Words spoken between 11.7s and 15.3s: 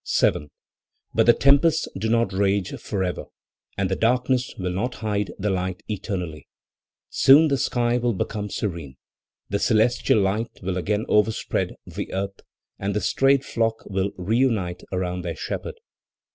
the earth, and the strayed flock will reunite around